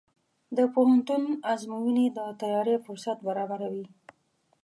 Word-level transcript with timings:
د 0.57 0.59
پوهنتون 0.73 1.23
ازموینې 1.53 2.07
د 2.17 2.19
تیاری 2.41 2.75
فرصت 2.85 3.17
برابروي. 3.27 3.85